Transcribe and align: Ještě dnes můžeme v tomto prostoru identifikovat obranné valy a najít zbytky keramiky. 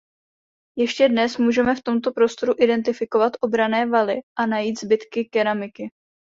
Ještě 0.77 1.09
dnes 1.09 1.37
můžeme 1.37 1.75
v 1.75 1.81
tomto 1.83 2.11
prostoru 2.11 2.53
identifikovat 2.59 3.33
obranné 3.41 3.85
valy 3.85 4.15
a 4.39 4.45
najít 4.45 4.79
zbytky 4.79 5.25
keramiky. 5.31 5.91